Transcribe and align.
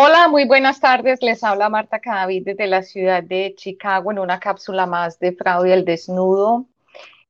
Hola, 0.00 0.28
muy 0.28 0.44
buenas 0.44 0.78
tardes. 0.78 1.20
Les 1.22 1.42
habla 1.42 1.68
Marta 1.68 1.98
Cadavid 1.98 2.44
desde 2.44 2.68
la 2.68 2.82
ciudad 2.84 3.20
de 3.20 3.56
Chicago 3.56 4.12
en 4.12 4.20
una 4.20 4.38
cápsula 4.38 4.86
más 4.86 5.18
de 5.18 5.32
fraude 5.32 5.72
al 5.72 5.84
desnudo. 5.84 6.66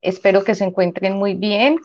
Espero 0.02 0.44
que 0.44 0.54
se 0.54 0.64
encuentren 0.64 1.14
muy 1.14 1.32
bien, 1.32 1.78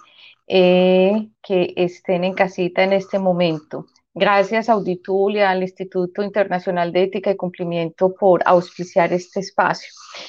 eh, 0.45 1.29
que 1.41 1.73
estén 1.77 2.25
en 2.25 2.33
casita 2.33 2.83
en 2.83 2.91
este 2.91 3.17
momento. 3.17 3.85
Gracias 4.13 4.67
a 4.67 4.73
Auditul 4.73 5.37
y 5.37 5.39
al 5.39 5.61
Instituto 5.61 6.21
Internacional 6.21 6.91
de 6.91 7.03
Ética 7.03 7.31
y 7.31 7.37
Cumplimiento 7.37 8.13
por 8.13 8.41
auspiciar 8.45 9.13
este 9.13 9.39
espacio. 9.39 9.87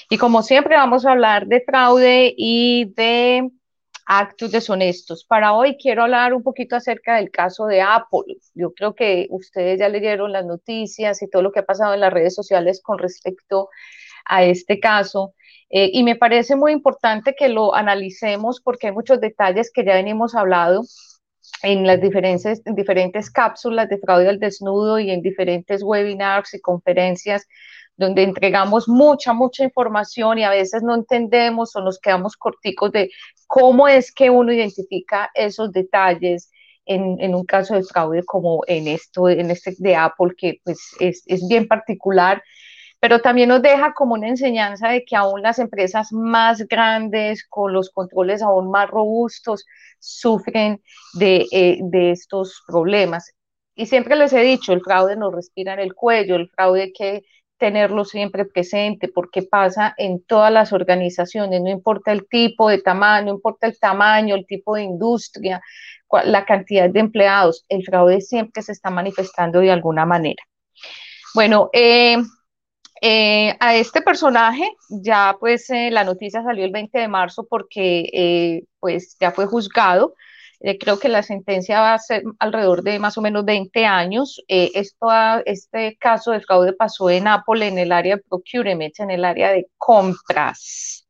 Y 0.09 0.19
como 0.19 0.45
siempre 0.45 0.77
vamos 0.77 1.05
a 1.05 1.11
hablar 1.11 1.49
de 1.49 1.63
fraude 1.63 2.33
y 2.37 2.93
de 2.95 3.51
actos 4.07 4.53
deshonestos. 4.53 5.25
Para 5.25 5.55
hoy 5.55 5.77
quiero 5.77 6.03
hablar 6.03 6.35
un 6.35 6.43
poquito 6.43 6.77
acerca 6.77 7.17
del 7.17 7.31
caso 7.31 7.67
de 7.67 7.81
Apple. 7.83 8.37
Yo 8.55 8.73
creo 8.73 8.95
que 8.95 9.27
ustedes 9.31 9.79
ya 9.79 9.89
leyeron 9.89 10.33
las 10.33 10.45
noticias 10.45 11.23
y 11.23 11.29
todo 11.29 11.43
lo 11.43 11.53
que 11.53 11.61
ha 11.61 11.65
pasado 11.65 11.95
en 11.95 12.01
las 12.01 12.13
redes 12.13 12.35
sociales 12.35 12.81
con 12.83 12.99
respecto 12.99 13.69
a 14.27 14.45
este 14.45 14.81
caso. 14.81 15.35
Eh, 15.71 15.91
y 15.93 16.05
me 16.05 16.17
parece 16.17 16.57
muy 16.57 16.73
importante 16.73 17.35
que 17.37 17.49
lo 17.49 17.75
analicemos 17.75 18.61
porque 18.61 18.89
hay 18.89 18.93
muchos 18.93 19.21
detalles 19.21 19.71
que 19.73 19.85
ya 19.85 19.95
venimos 19.95 20.35
hablando 20.35 20.83
en 21.63 21.87
las 21.87 22.01
diferentes, 22.01 22.63
en 22.65 22.75
diferentes 22.75 23.31
cápsulas 23.31 23.89
de 23.89 23.99
fraude 23.99 24.29
al 24.29 24.39
desnudo 24.39 24.99
y 24.99 25.11
en 25.11 25.23
diferentes 25.23 25.83
webinars 25.83 26.55
y 26.55 26.61
conferencias 26.61 27.47
donde 27.97 28.23
entregamos 28.23 28.89
mucha, 28.89 29.33
mucha 29.33 29.65
información 29.65 30.39
y 30.39 30.45
a 30.45 30.51
veces 30.51 30.83
no 30.83 30.95
entendemos 30.95 31.75
o 31.77 31.81
nos 31.81 31.99
quedamos 31.99 32.37
corticos 32.37 32.93
de 32.93 33.11
cómo 33.47 33.89
es 33.89 34.13
que 34.13 34.31
uno 34.31 34.53
identifica 34.53 35.31
esos 35.35 35.73
detalles 35.73 36.51
en, 36.87 37.17
en 37.21 37.35
un 37.35 37.45
caso 37.45 37.75
de 37.75 37.83
fraude 37.83 38.25
como 38.25 38.63
en 38.67 38.89
esto, 38.89 39.29
en 39.29 39.51
este 39.51 39.75
de 39.79 39.97
Apple, 39.97 40.35
que 40.37 40.61
pues 40.65 40.79
es, 41.01 41.23
es 41.27 41.47
bien 41.49 41.69
particular 41.69 42.43
pero 43.05 43.21
también 43.21 43.51
nos 43.51 43.61
deja 43.61 43.93
como 43.93 44.15
una 44.15 44.29
enseñanza 44.29 44.89
de 44.89 45.05
que 45.05 45.15
aún 45.15 45.43
las 45.43 45.59
empresas 45.59 46.11
más 46.11 46.67
grandes, 46.67 47.47
con 47.47 47.71
los 47.71 47.91
controles 47.91 48.41
aún 48.41 48.71
más 48.71 48.89
robustos, 48.89 49.67
sufren 49.99 50.81
de, 51.13 51.47
eh, 51.53 51.81
de, 51.83 52.13
estos 52.13 52.63
problemas. 52.67 53.31
Y 53.75 53.85
siempre 53.85 54.17
les 54.17 54.33
he 54.33 54.41
dicho, 54.41 54.73
el 54.73 54.81
fraude 54.81 55.17
nos 55.17 55.35
respira 55.35 55.75
en 55.75 55.81
el 55.81 55.93
cuello, 55.93 56.37
el 56.37 56.49
fraude 56.49 56.95
que 56.95 57.25
tenerlo 57.65 58.05
siempre 58.05 58.45
presente 58.45 59.09
porque 59.09 59.41
pasa 59.41 59.95
en 59.97 60.23
todas 60.23 60.53
las 60.53 60.75
organizaciones, 60.75 61.63
no 61.63 61.71
importa 61.71 62.13
el 62.13 62.29
tipo 62.29 62.69
de 62.69 62.77
tamaño, 62.77 63.25
no 63.25 63.33
importa 63.33 63.67
el 63.67 63.79
tamaño, 63.79 64.35
el 64.35 64.45
tipo 64.45 64.75
de 64.75 64.83
industria, 64.83 65.63
la 66.25 66.45
cantidad 66.45 66.91
de 66.91 67.01
empleados, 67.01 67.65
el 67.71 67.83
fraude 67.83 68.21
siempre 68.21 68.63
se 68.63 68.73
está 68.73 68.91
manifestando 68.91 69.61
de 69.61 69.71
alguna 69.71 70.05
manera. 70.05 70.43
Bueno, 71.35 71.71
eh, 71.73 72.19
eh, 73.01 73.57
a 73.59 73.75
este 73.75 74.03
personaje 74.03 74.71
ya 74.91 75.35
pues 75.41 75.71
eh, 75.71 75.91
la 75.91 76.05
noticia 76.05 76.43
salió 76.43 76.67
el 76.67 76.71
20 76.71 76.99
de 76.99 77.09
marzo 77.09 77.47
porque 77.49 78.61
pues 78.79 79.17
ya 79.19 79.33
fue 79.33 79.47
juzgado 79.47 80.15
eh, 80.67 80.79
creo 80.79 80.99
que 80.99 81.11
la 81.11 81.23
sentencia 81.23 81.81
va 81.81 81.93
a 81.93 81.99
ser 81.99 82.23
alrededor 82.39 82.83
de 82.83 82.99
más 82.99 83.19
o 83.19 83.23
menos 83.23 83.45
20 83.45 83.85
años. 83.85 84.43
Eh, 84.49 84.71
esto, 84.75 85.09
este 85.45 85.97
caso 85.99 86.31
de 86.33 86.41
fraude 86.41 86.73
pasó 86.73 87.11
en 87.11 87.29
Apple, 87.29 87.69
en 87.69 87.79
el 87.79 87.93
área 87.93 88.17
de 88.17 88.23
procurement, 88.23 88.99
en 88.99 89.11
el 89.11 89.27
área 89.27 89.51
de 89.53 89.67
compras. 89.77 91.07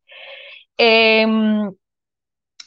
Em, 0.77 1.73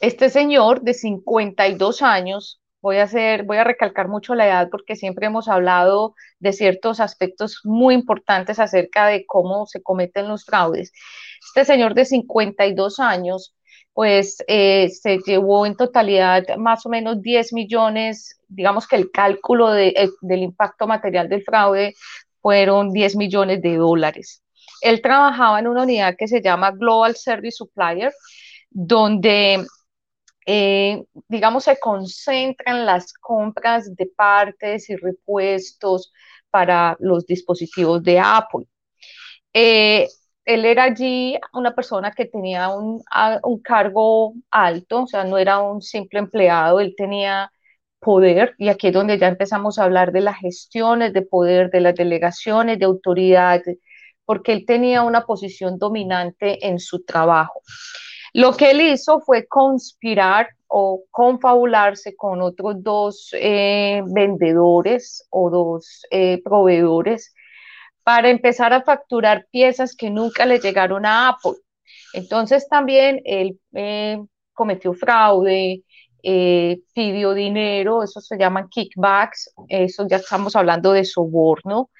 este 0.00 0.30
señor 0.30 0.80
de 0.80 0.94
52 0.94 2.00
años, 2.02 2.60
voy 2.80 2.96
a, 2.98 3.02
hacer, 3.02 3.42
voy 3.44 3.58
a 3.58 3.64
recalcar 3.64 4.08
mucho 4.08 4.34
la 4.34 4.46
edad 4.46 4.68
porque 4.70 4.96
siempre 4.96 5.26
hemos 5.26 5.48
hablado 5.48 6.14
de 6.38 6.54
ciertos 6.54 7.00
aspectos 7.00 7.60
muy 7.64 7.94
importantes 7.94 8.58
acerca 8.58 9.06
de 9.08 9.26
cómo 9.26 9.66
se 9.66 9.82
cometen 9.82 10.28
los 10.28 10.44
fraudes. 10.46 10.92
Este 11.48 11.66
señor 11.66 11.94
de 11.94 12.06
52 12.06 12.98
años 12.98 13.54
pues 13.98 14.44
eh, 14.46 14.90
se 14.90 15.18
llevó 15.26 15.66
en 15.66 15.74
totalidad 15.74 16.44
más 16.56 16.86
o 16.86 16.88
menos 16.88 17.20
10 17.20 17.52
millones, 17.52 18.40
digamos 18.46 18.86
que 18.86 18.94
el 18.94 19.10
cálculo 19.10 19.74
eh, 19.76 19.92
del 20.20 20.42
impacto 20.44 20.86
material 20.86 21.28
del 21.28 21.42
fraude 21.42 21.96
fueron 22.40 22.92
10 22.92 23.16
millones 23.16 23.60
de 23.60 23.74
dólares. 23.74 24.44
Él 24.82 25.02
trabajaba 25.02 25.58
en 25.58 25.66
una 25.66 25.82
unidad 25.82 26.14
que 26.16 26.28
se 26.28 26.40
llama 26.40 26.70
Global 26.70 27.16
Service 27.16 27.56
Supplier, 27.56 28.12
donde, 28.70 29.66
eh, 30.46 31.02
digamos, 31.26 31.64
se 31.64 31.76
concentran 31.80 32.86
las 32.86 33.12
compras 33.14 33.96
de 33.96 34.06
partes 34.06 34.88
y 34.90 34.94
repuestos 34.94 36.12
para 36.50 36.96
los 37.00 37.26
dispositivos 37.26 38.00
de 38.04 38.20
Apple 38.20 38.64
él 40.48 40.64
era 40.64 40.84
allí 40.84 41.38
una 41.52 41.74
persona 41.74 42.10
que 42.12 42.24
tenía 42.24 42.70
un, 42.70 43.02
un, 43.42 43.58
cargo 43.60 44.32
alto, 44.50 45.02
o 45.02 45.06
sea, 45.06 45.24
no 45.24 45.36
era 45.36 45.60
un 45.60 45.82
simple 45.82 46.20
empleado, 46.20 46.80
él 46.80 46.94
tenía 46.96 47.52
poder, 48.00 48.54
y 48.56 48.68
aquí 48.68 48.86
es 48.86 48.94
donde 48.94 49.18
ya 49.18 49.28
empezamos 49.28 49.78
a 49.78 49.84
hablar 49.84 50.10
de 50.10 50.22
las 50.22 50.38
gestiones 50.38 51.12
de 51.12 51.20
poder, 51.20 51.70
de 51.70 51.82
las 51.82 51.94
delegaciones 51.94 52.78
de 52.78 52.86
autoridad, 52.86 53.60
porque 54.24 54.54
él 54.54 54.64
tenía 54.66 55.02
una 55.02 55.26
posición 55.26 55.78
dominante 55.78 56.66
en 56.66 56.78
su 56.78 57.04
trabajo. 57.04 57.60
Lo 58.32 58.56
que 58.56 58.70
él 58.70 58.80
hizo 58.80 59.20
fue 59.20 59.46
conspirar 59.46 60.48
o 60.66 61.02
confabularse 61.10 62.16
con 62.16 62.40
otros 62.40 62.82
dos 62.82 63.30
eh, 63.34 64.02
vendedores 64.06 65.26
o 65.28 65.50
dos 65.50 66.06
eh, 66.10 66.40
proveedores 66.42 67.34
para 68.08 68.30
empezar 68.30 68.72
a 68.72 68.80
facturar 68.80 69.46
piezas 69.50 69.94
que 69.94 70.08
nunca 70.08 70.46
le 70.46 70.60
llegaron 70.60 71.04
a 71.04 71.28
Apple. 71.28 71.60
Entonces 72.14 72.66
también 72.66 73.20
él 73.26 73.60
eh, 73.74 74.16
cometió 74.54 74.94
fraude, 74.94 75.82
eh, 76.22 76.78
pidió 76.94 77.34
dinero, 77.34 78.02
eso 78.02 78.22
se 78.22 78.38
llaman 78.38 78.70
kickbacks, 78.70 79.52
eso 79.68 80.06
ya 80.08 80.16
estamos 80.16 80.56
hablando 80.56 80.92
de 80.94 81.04
soborno, 81.04 81.90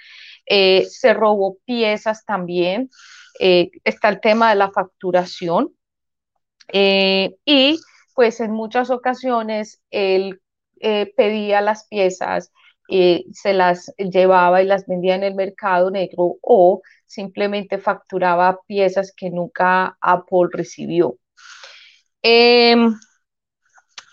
eh, 0.47 0.87
se 0.89 1.13
robó 1.13 1.59
piezas 1.67 2.25
también, 2.25 2.89
está 3.39 4.09
el 4.09 4.21
tema 4.23 4.49
de 4.49 4.57
la 4.57 4.71
facturación. 4.71 5.75
Y 6.73 7.81
pues 8.15 8.41
en 8.41 8.53
muchas 8.53 8.89
ocasiones 8.89 9.83
él 9.91 10.41
pedía 10.81 11.61
las 11.61 11.87
piezas 11.87 12.51
eh, 12.89 13.25
se 13.33 13.53
las 13.55 13.93
llevaba 13.99 14.63
y 14.63 14.67
las 14.67 14.87
vendía 14.87 15.15
en 15.15 15.25
el 15.25 15.35
mercado 15.35 15.91
negro 15.91 16.37
o 16.43 16.83
simplemente 17.07 17.79
facturaba 17.79 18.61
piezas 18.67 19.13
que 19.17 19.31
nunca 19.31 19.97
Apple 20.01 20.49
recibió. 20.53 21.17
Em, 22.23 22.95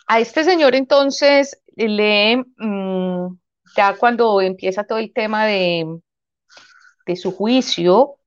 a 0.07 0.19
este 0.19 0.44
señor 0.44 0.75
entonces 0.75 1.62
le, 1.75 2.38
mm, 2.57 3.38
ya 3.75 3.95
cuando 3.98 4.42
empieza 4.42 4.83
todo 4.86 5.00
el 5.00 5.13
tema 5.13 5.45
de, 5.45 6.00
de 7.06 7.16
su 7.16 7.31
juicio, 7.31 8.18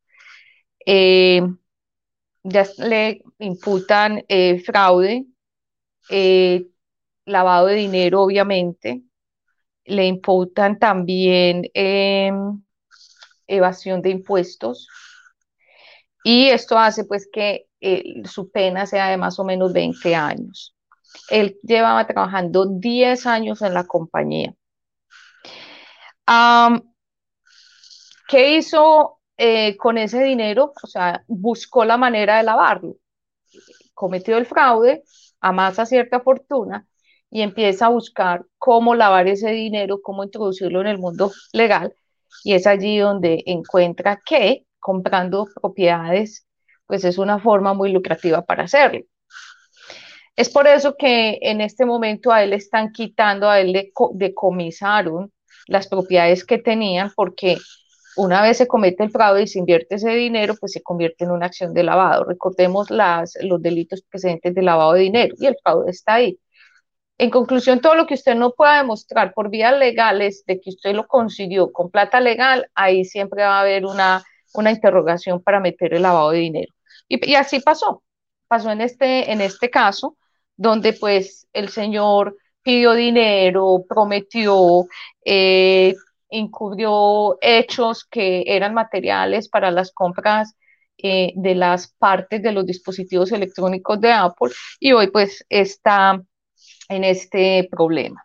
eh, 0.87 1.43
ya 2.43 2.67
le 2.79 3.23
imputan 3.39 4.25
eh, 4.29 4.61
fraude, 4.61 5.27
lavado 7.27 7.67
de 7.67 7.75
dinero, 7.75 8.23
obviamente, 8.23 9.03
le 9.89 10.07
imputan 10.07 10.79
también 10.79 11.65
em, 11.75 12.63
evasión 13.47 14.03
de 14.03 14.11
impuestos 14.11 14.89
y 16.25 16.49
esto 16.49 16.79
hace 16.79 17.05
pues 17.05 17.29
que 17.33 17.69
eh, 17.81 18.23
su 18.25 18.51
pena 18.51 18.87
sea 18.87 19.09
de 19.09 19.17
más 19.17 19.39
o 19.39 19.45
menos 19.45 19.73
20 19.73 20.15
años. 20.15 20.75
Él 21.31 21.59
llevaba 21.63 22.07
trabajando 22.07 22.67
10 22.67 23.27
años 23.27 23.63
en 23.63 23.75
la 23.75 23.87
compañía. 23.87 24.55
¿Qué 28.29 28.57
hizo 28.57 29.21
eh, 29.39 29.77
con 29.79 29.97
ese 29.99 30.23
dinero? 30.23 30.73
O 30.83 30.87
sea, 30.87 31.25
buscó 31.27 31.85
la 31.85 31.97
manera 31.97 32.37
de 32.39 32.43
lavarlo. 32.43 32.97
Cometió 33.95 34.37
el 34.37 34.47
fraude, 34.47 35.05
amasa 35.41 35.87
cierta 35.87 36.21
fortuna 36.21 36.87
y 37.31 37.43
empieza 37.43 37.87
a 37.87 37.91
buscar 37.91 38.45
cómo 38.59 38.95
lavar 38.95 39.29
ese 39.29 39.51
dinero, 39.51 40.01
cómo 40.03 40.25
introducirlo 40.25 40.81
en 40.81 40.87
el 40.87 40.99
mundo 40.99 41.33
legal. 41.53 41.95
Y 42.45 42.55
es 42.55 42.67
allí 42.67 42.99
donde 42.99 43.43
encuentra 43.47 44.21
que 44.25 44.65
comprando 44.79 45.47
propiedades, 45.61 46.47
pues 46.87 47.05
es 47.05 47.19
una 47.19 47.39
forma 47.39 47.75
muy 47.75 47.93
lucrativa 47.93 48.45
para 48.45 48.65
hacerlo. 48.65 49.01
Es 50.37 50.49
por 50.51 50.69
eso 50.69 50.95
que 50.97 51.39
en 51.43 51.61
este 51.61 51.85
momento 51.85 52.31
a 52.31 52.45
él 52.45 52.53
están 52.53 52.93
quitando, 52.93 53.51
a 53.51 53.61
él 53.61 53.73
le 53.73 53.93
decomisaron 54.13 55.33
las 55.67 55.89
propiedades 55.89 56.45
que 56.45 56.59
tenían 56.59 57.11
porque 57.15 57.59
una 58.17 58.43
vez 58.43 58.59
se 58.59 58.67
comete 58.67 59.05
el 59.05 59.11
fraude 59.11 59.43
y 59.43 59.47
se 59.47 59.59
invierte 59.59 59.97
ese 59.97 60.11
dinero, 60.11 60.55
pues 60.59 60.73
se 60.73 60.83
convierte 60.83 61.25
en 61.25 61.31
una 61.31 61.47
acción 61.47 61.75
de 61.75 61.83
lavado. 61.83 62.25
Recordemos 62.25 62.91
las, 62.91 63.37
los 63.43 63.61
delitos 63.61 64.03
presentes 64.03 64.55
de 64.55 64.63
lavado 64.63 64.95
de 64.95 65.01
dinero 65.03 65.35
y 65.39 65.47
el 65.47 65.57
fraude 65.63 65.91
está 65.91 66.15
ahí. 66.15 66.39
En 67.19 67.31
conclusión, 67.31 67.81
todo 67.81 67.97
lo 67.97 68.07
que 68.07 68.15
usted 68.15 68.37
no 68.37 68.53
pueda 68.53 68.79
demostrar 68.79 69.35
por 69.35 69.51
vías 69.51 69.77
legales 69.77 70.45
de 70.47 70.61
que 70.61 70.71
usted 70.71 70.95
lo 70.95 71.09
consiguió 71.09 71.73
con 71.73 71.91
plata 71.91 72.21
legal, 72.21 72.71
ahí 72.75 73.05
siempre 73.05 73.43
va 73.43 73.59
a 73.59 73.61
haber 73.63 73.85
una, 73.85 74.25
una 74.55 74.71
interrogación 74.71 75.43
para 75.43 75.59
meter 75.59 75.95
el 75.95 76.03
lavado 76.03 76.31
de 76.31 76.39
dinero. 76.39 76.73
Y, 77.09 77.35
así 77.35 77.61
pasó. 77.61 78.05
Pasó 78.47 78.71
en 78.71 78.81
este, 78.81 79.33
en 79.33 79.41
este 79.41 79.69
caso, 79.69 80.17
donde 80.57 80.93
pues 80.93 81.49
el 81.53 81.71
señor 81.71 82.37
pidió 82.63 82.93
dinero, 82.93 83.85
prometió, 83.89 84.87
eh, 85.25 85.95
encubrió 86.31 87.37
hechos 87.41 88.05
que 88.05 88.45
eran 88.47 88.75
materiales 88.75 89.49
para 89.49 89.71
las 89.71 89.93
compras 89.93 90.55
eh, 90.99 91.33
de 91.37 91.55
las 91.55 91.89
partes 91.99 92.43
de 92.43 92.53
los 92.53 92.67
dispositivos 92.67 93.33
electrónicos 93.33 94.01
de 94.01 94.13
Apple 94.13 94.51
y 94.81 94.93
hoy 94.93 95.09
pues 95.11 95.45
está 95.49 96.21
en 96.89 97.05
este 97.05 97.69
problema. 97.71 98.25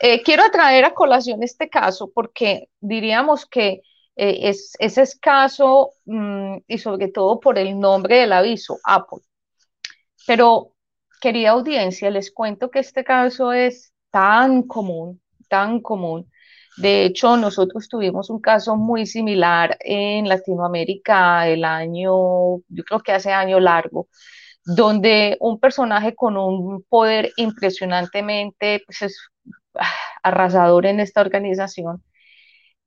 Eh, 0.00 0.22
quiero 0.22 0.50
traer 0.50 0.84
a 0.84 0.94
colación 0.94 1.42
este 1.42 1.68
caso 1.68 2.10
porque 2.12 2.68
diríamos 2.80 3.46
que 3.46 3.82
eh, 4.16 4.48
es, 4.48 4.74
es, 4.78 4.98
escaso 4.98 5.92
mm, 6.04 6.58
y 6.66 6.78
sobre 6.78 7.08
todo 7.08 7.40
por 7.40 7.58
el 7.58 7.78
nombre 7.78 8.18
del 8.18 8.32
aviso, 8.32 8.78
Apple. 8.84 9.20
Pero, 10.26 10.74
querida 11.20 11.50
audiencia, 11.50 12.10
les 12.10 12.32
cuento 12.32 12.70
que 12.70 12.80
este 12.80 13.04
caso 13.04 13.52
es 13.52 13.92
tan 14.10 14.62
común, 14.62 15.20
tan 15.48 15.80
común, 15.80 16.30
de 16.76 17.04
hecho, 17.04 17.36
nosotros 17.36 17.88
tuvimos 17.88 18.30
un 18.30 18.40
caso 18.40 18.76
muy 18.76 19.06
similar 19.06 19.76
en 19.80 20.28
Latinoamérica 20.28 21.46
el 21.48 21.64
año, 21.64 22.58
yo 22.68 22.84
creo 22.84 23.00
que 23.00 23.12
hace 23.12 23.32
año 23.32 23.60
largo, 23.60 24.08
donde 24.64 25.36
un 25.40 25.60
personaje 25.60 26.14
con 26.14 26.36
un 26.36 26.82
poder 26.88 27.32
impresionantemente 27.36 28.82
pues, 28.86 29.16
ah, 29.74 29.86
arrasador 30.22 30.86
en 30.86 31.00
esta 31.00 31.20
organización, 31.20 32.02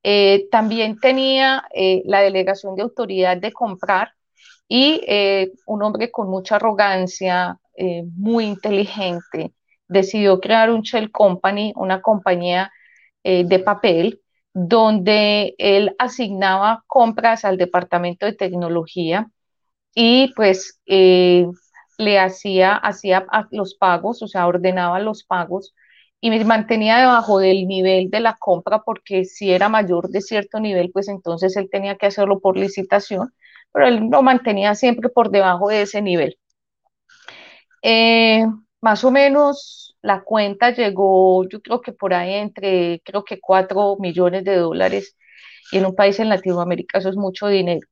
eh, 0.04 0.48
también 0.52 1.00
tenía 1.00 1.66
eh, 1.74 2.02
la 2.06 2.22
delegación 2.22 2.76
de 2.76 2.84
autoridad 2.84 3.38
de 3.38 3.52
comprar 3.52 4.14
y 4.68 5.02
eh, 5.08 5.52
un 5.66 5.84
hombre 5.84 6.12
con 6.12 6.30
mucha 6.30 6.56
arrogancia, 6.58 7.60
muy 8.16 8.46
inteligente, 8.46 9.54
decidió 9.88 10.40
crear 10.40 10.72
un 10.72 10.82
Shell 10.82 11.12
Company, 11.12 11.74
una 11.76 12.02
compañía 12.02 12.72
de 13.24 13.60
papel, 13.60 14.22
donde 14.52 15.54
él 15.60 15.96
asignaba 16.00 16.84
compras 16.88 17.46
al 17.46 17.58
departamento 17.58 18.26
de 18.26 18.34
tecnología 18.34 19.30
y 19.94 20.34
pues 20.36 20.80
le 21.98 22.20
hacía, 22.20 22.76
hacía 22.76 23.26
los 23.52 23.76
pagos, 23.76 24.22
o 24.22 24.28
sea, 24.28 24.48
ordenaba 24.48 25.00
los 25.00 25.24
pagos 25.24 25.74
y 26.22 26.30
me 26.30 26.44
mantenía 26.46 26.98
debajo 26.98 27.40
del 27.40 27.68
nivel 27.68 28.10
de 28.10 28.20
la 28.20 28.36
compra 28.40 28.82
porque 28.84 29.26
si 29.26 29.52
era 29.52 29.70
mayor 29.70 30.10
de 30.10 30.22
cierto 30.22 30.60
nivel, 30.60 30.92
pues 30.92 31.08
entonces 31.08 31.56
él 31.58 31.70
tenía 31.72 31.96
que 31.98 32.08
hacerlo 32.08 32.40
por 32.40 32.58
licitación, 32.58 33.34
pero 33.72 33.88
él 33.88 34.08
lo 34.12 34.22
mantenía 34.24 34.76
siempre 34.76 35.10
por 35.10 35.30
debajo 35.32 35.70
de 35.70 35.84
ese 35.84 36.02
nivel. 36.02 36.38
Eh, 37.82 38.46
más 38.82 39.04
o 39.04 39.12
menos 39.12 39.96
la 40.02 40.24
cuenta 40.24 40.72
llegó, 40.72 41.48
yo 41.48 41.62
creo 41.62 41.82
que 41.82 41.92
por 41.94 42.14
ahí 42.14 42.34
entre, 42.34 43.02
creo 43.04 43.24
que 43.24 43.40
4 43.40 43.98
millones 44.00 44.44
de 44.44 44.58
dólares, 44.58 45.16
y 45.72 45.78
en 45.78 45.86
un 45.86 45.96
país 45.96 46.20
en 46.20 46.30
Latinoamérica 46.30 47.00
eso 47.00 47.10
es 47.10 47.16
mucho 47.18 47.48
dinero. 47.48 47.88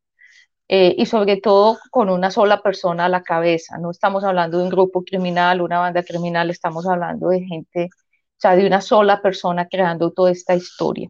Eh, 0.68 0.96
y 0.98 1.06
sobre 1.06 1.38
todo 1.38 1.78
con 1.92 2.10
una 2.10 2.32
sola 2.32 2.62
persona 2.62 3.06
a 3.06 3.10
la 3.10 3.24
cabeza. 3.24 3.78
No 3.78 3.92
estamos 3.92 4.24
hablando 4.24 4.58
de 4.58 4.64
un 4.64 4.70
grupo 4.70 5.04
criminal, 5.04 5.62
una 5.62 5.80
banda 5.80 6.04
criminal, 6.04 6.50
estamos 6.50 6.88
hablando 6.88 7.30
de 7.30 7.42
gente, 7.44 7.90
o 7.94 8.40
sea, 8.40 8.56
de 8.56 8.66
una 8.68 8.82
sola 8.82 9.22
persona 9.22 9.68
creando 9.68 10.12
toda 10.12 10.32
esta 10.32 10.56
historia. 10.56 11.10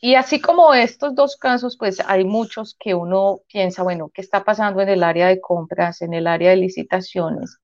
y 0.00 0.14
así 0.14 0.40
como 0.40 0.74
estos 0.74 1.14
dos 1.14 1.36
casos, 1.36 1.76
pues 1.78 2.00
hay 2.06 2.24
muchos 2.24 2.76
que 2.78 2.94
uno 2.94 3.40
piensa, 3.48 3.82
bueno, 3.82 4.10
¿qué 4.14 4.20
está 4.22 4.44
pasando 4.44 4.80
en 4.80 4.88
el 4.88 5.02
área 5.02 5.28
de 5.28 5.40
compras, 5.40 6.02
en 6.02 6.14
el 6.14 6.26
área 6.26 6.50
de 6.50 6.56
licitaciones? 6.56 7.58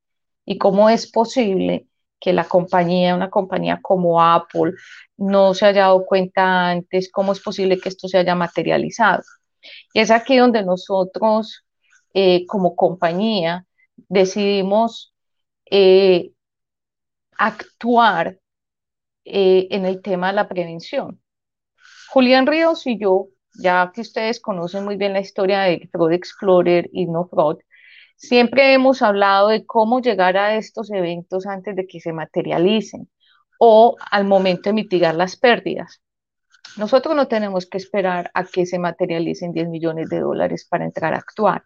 y 0.45 0.59
cómo 0.59 0.91
es 0.91 1.11
posible 1.11 1.89
que 2.21 2.33
la 2.33 2.45
compañía, 2.45 3.15
una 3.15 3.31
compañía 3.31 3.81
como 3.83 4.23
Apple, 4.23 4.73
no 5.17 5.55
se 5.55 5.67
haya 5.67 5.83
dado 5.83 6.07
cuenta 6.07 6.71
antes, 6.71 7.11
cómo 7.13 7.33
es 7.33 7.41
posible 7.41 7.79
que 7.79 7.89
esto 7.91 8.09
se 8.09 8.19
haya 8.19 8.35
materializado. 8.35 9.23
Y 9.93 10.01
es 10.01 10.11
aquí 10.11 10.37
donde 10.37 10.65
nosotros, 10.65 11.65
eh, 12.15 12.47
como 12.47 12.77
compañía, 12.77 13.67
decidimos 14.09 15.15
eh, 15.71 16.33
actuar 17.39 18.39
eh, 19.25 19.69
en 19.71 19.87
el 19.87 20.03
tema 20.03 20.29
de 20.29 20.35
la 20.35 20.49
prevención. 20.49 21.21
Julián 22.11 22.47
Ríos 22.47 22.87
y 22.87 22.99
yo, 22.99 23.29
ya 23.55 23.91
que 23.95 24.03
ustedes 24.03 24.41
conocen 24.41 24.85
muy 24.85 24.97
bien 24.97 25.13
la 25.13 25.21
historia 25.21 25.63
de 25.63 25.89
Fraud 25.93 26.13
Explorer 26.13 26.89
y 26.93 27.07
No 27.07 27.27
Fraud, 27.27 27.59
Siempre 28.17 28.73
hemos 28.73 29.03
hablado 29.03 29.49
de 29.49 29.67
cómo 29.67 30.01
llegar 30.01 30.37
a 30.37 30.57
estos 30.57 30.91
eventos 30.91 31.47
antes 31.47 31.77
de 31.77 31.87
que 31.87 32.01
se 32.01 32.13
materialicen 32.13 33.11
o 33.59 33.97
al 34.11 34.25
momento 34.25 34.71
de 34.71 34.75
mitigar 34.75 35.15
las 35.15 35.37
pérdidas. 35.37 36.01
Nosotros 36.77 37.15
no 37.15 37.29
tenemos 37.29 37.67
que 37.67 37.79
esperar 37.79 38.31
a 38.35 38.45
que 38.45 38.67
se 38.67 38.79
materialicen 38.79 39.53
10 39.53 39.69
millones 39.69 40.09
de 40.09 40.21
dólares 40.21 40.67
para 40.69 40.85
entrar 40.85 41.15
a 41.15 41.19
actuar 41.19 41.65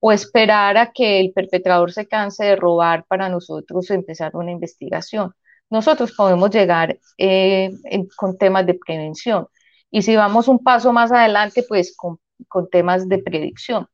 o 0.00 0.12
esperar 0.12 0.76
a 0.76 0.92
que 0.92 1.20
el 1.20 1.32
perpetrador 1.32 1.92
se 1.92 2.08
canse 2.08 2.44
de 2.44 2.56
robar 2.56 3.04
para 3.06 3.28
nosotros 3.28 3.90
empezar 3.90 4.34
una 4.34 4.50
investigación. 4.50 5.34
Nosotros 5.68 6.12
podemos 6.12 6.50
llegar 6.50 6.98
eh, 7.18 7.70
con 8.16 8.36
temas 8.38 8.66
de 8.66 8.74
prevención 8.74 9.46
y 9.90 10.02
si 10.02 10.16
vamos 10.16 10.48
un 10.48 10.58
paso 10.60 10.92
más 10.92 11.12
adelante, 11.12 11.64
pues 11.68 11.94
con, 11.96 12.18
con 12.48 12.68
temas 12.70 13.08
de 13.08 13.18
predicción. 13.18 13.86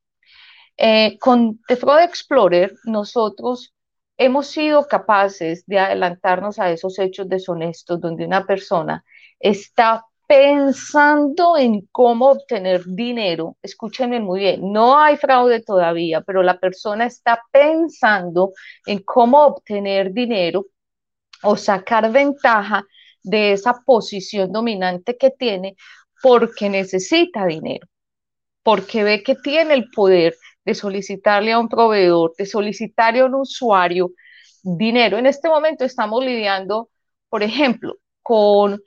Eh, 0.76 1.18
con 1.18 1.60
The 1.68 1.76
Fraud 1.76 2.00
Explorer, 2.00 2.74
nosotros 2.84 3.74
hemos 4.18 4.46
sido 4.46 4.86
capaces 4.86 5.64
de 5.66 5.78
adelantarnos 5.78 6.58
a 6.58 6.70
esos 6.70 6.98
hechos 6.98 7.28
deshonestos 7.28 8.00
donde 8.00 8.26
una 8.26 8.46
persona 8.46 9.04
está 9.40 10.04
pensando 10.26 11.56
en 11.56 11.86
cómo 11.92 12.30
obtener 12.30 12.84
dinero. 12.86 13.56
Escúchenme 13.62 14.20
muy 14.20 14.40
bien, 14.40 14.72
no 14.72 14.98
hay 14.98 15.16
fraude 15.16 15.62
todavía, 15.62 16.20
pero 16.22 16.42
la 16.42 16.58
persona 16.58 17.06
está 17.06 17.42
pensando 17.52 18.52
en 18.86 19.00
cómo 19.00 19.44
obtener 19.46 20.12
dinero 20.12 20.66
o 21.42 21.56
sacar 21.56 22.10
ventaja 22.10 22.84
de 23.22 23.52
esa 23.52 23.82
posición 23.84 24.52
dominante 24.52 25.16
que 25.16 25.30
tiene 25.30 25.76
porque 26.22 26.68
necesita 26.68 27.46
dinero, 27.46 27.86
porque 28.62 29.04
ve 29.04 29.22
que 29.22 29.36
tiene 29.36 29.74
el 29.74 29.90
poder 29.90 30.34
de 30.64 30.74
solicitarle 30.74 31.52
a 31.52 31.58
un 31.58 31.68
proveedor, 31.68 32.34
de 32.36 32.46
solicitarle 32.46 33.20
a 33.20 33.26
un 33.26 33.34
usuario 33.34 34.10
dinero. 34.62 35.18
En 35.18 35.26
este 35.26 35.48
momento 35.48 35.84
estamos 35.84 36.24
lidiando, 36.24 36.90
por 37.28 37.42
ejemplo, 37.42 37.96
con 38.22 38.80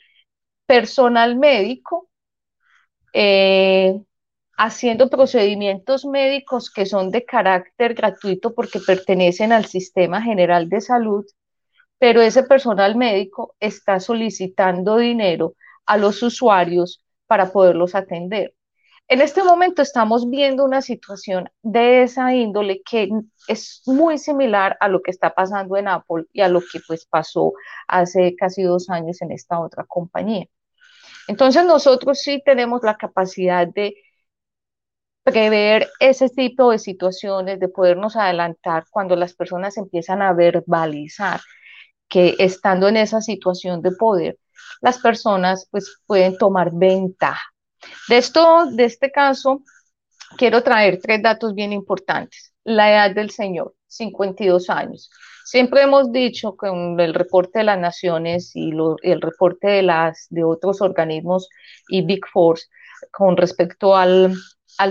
personal 0.69 1.35
médico 1.35 2.09
eh, 3.11 3.99
haciendo 4.55 5.09
procedimientos 5.09 6.05
médicos 6.05 6.69
que 6.69 6.85
son 6.85 7.09
de 7.09 7.25
carácter 7.25 7.95
gratuito 7.95 8.53
porque 8.53 8.79
pertenecen 8.79 9.51
al 9.51 9.65
sistema 9.65 10.21
general 10.21 10.69
de 10.69 10.81
salud 10.81 11.25
pero 11.97 12.21
ese 12.21 12.43
personal 12.43 12.95
médico 12.95 13.55
está 13.59 13.99
solicitando 13.99 14.97
dinero 14.97 15.55
a 15.87 15.97
los 15.97 16.21
usuarios 16.21 17.03
para 17.25 17.51
poderlos 17.51 17.95
atender. 17.95 18.53
En 19.07 19.21
este 19.21 19.43
momento 19.43 19.81
estamos 19.81 20.29
viendo 20.29 20.63
una 20.63 20.83
situación 20.83 21.49
de 21.63 22.03
esa 22.03 22.35
índole 22.35 22.83
que 22.83 23.09
es 23.47 23.81
muy 23.87 24.19
similar 24.19 24.77
a 24.79 24.87
lo 24.87 25.01
que 25.01 25.09
está 25.09 25.33
pasando 25.33 25.77
en 25.77 25.87
Apple 25.87 26.25
y 26.31 26.41
a 26.41 26.47
lo 26.47 26.61
que 26.61 26.79
pues 26.87 27.07
pasó 27.07 27.53
hace 27.87 28.35
casi 28.35 28.61
dos 28.61 28.87
años 28.91 29.19
en 29.23 29.31
esta 29.31 29.59
otra 29.59 29.83
compañía. 29.87 30.45
Entonces 31.29 31.63
nosotros 31.63 32.19
sí 32.19 32.41
tenemos 32.43 32.81
la 32.83 32.97
capacidad 32.97 33.67
de 33.67 33.95
prever 35.23 35.87
ese 35.99 36.29
tipo 36.29 36.71
de 36.71 36.79
situaciones, 36.79 37.59
de 37.59 37.69
podernos 37.69 38.15
adelantar 38.15 38.85
cuando 38.89 39.15
las 39.15 39.35
personas 39.35 39.77
empiezan 39.77 40.23
a 40.23 40.33
verbalizar 40.33 41.39
que 42.07 42.35
estando 42.39 42.87
en 42.87 42.97
esa 42.97 43.21
situación 43.21 43.81
de 43.83 43.91
poder, 43.91 44.39
las 44.81 44.97
personas 44.97 45.67
pues 45.69 46.01
pueden 46.07 46.35
tomar 46.37 46.71
ventaja 46.73 47.43
de 48.07 48.17
esto, 48.17 48.65
de 48.71 48.85
este 48.85 49.11
caso, 49.11 49.63
quiero 50.37 50.63
traer 50.63 50.99
tres 51.01 51.21
datos 51.21 51.53
bien 51.53 51.71
importantes. 51.73 52.53
La 52.63 52.91
edad 52.91 53.15
del 53.15 53.29
señor, 53.29 53.75
52 53.87 54.69
años. 54.69 55.11
Siempre 55.49 55.81
hemos 55.81 56.11
dicho 56.11 56.55
con 56.55 56.99
el 56.99 57.15
reporte 57.15 57.57
de 57.57 57.65
las 57.65 57.79
naciones 57.79 58.51
y 58.53 58.69
el 59.01 59.19
reporte 59.19 59.67
de, 59.67 59.81
las, 59.81 60.27
de 60.29 60.43
otros 60.43 60.79
organismos 60.79 61.49
y 61.87 62.03
Big 62.03 62.23
Force 62.31 62.67
con 63.09 63.35
respecto 63.35 63.95
al, 63.95 64.35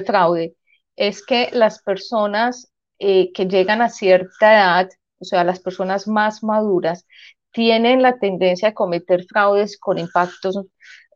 fraude, 0.04 0.56
es 0.96 1.24
que 1.24 1.48
las 1.52 1.80
personas 1.80 2.72
eh, 2.98 3.30
que 3.32 3.46
llegan 3.46 3.82
a 3.82 3.88
cierta 3.88 4.52
edad, 4.52 4.88
o 5.20 5.24
sea, 5.24 5.44
las 5.44 5.60
personas 5.60 6.08
más 6.08 6.42
maduras, 6.42 7.06
tienen 7.52 8.02
la 8.02 8.18
tendencia 8.18 8.70
a 8.70 8.74
cometer 8.74 9.26
fraudes 9.26 9.78
con 9.78 9.96
impactos 9.96 10.58